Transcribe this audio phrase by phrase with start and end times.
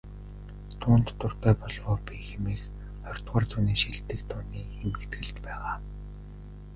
[0.79, 2.63] "Дуунд дуртай болов оо би" хэмээх
[3.15, 5.75] ХХ зууны шилдэг дууны эмхэтгэлд байгаа.